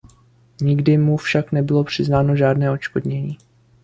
[0.61, 3.37] Nikdy mu však nebylo přiznáno žádné odškodnění.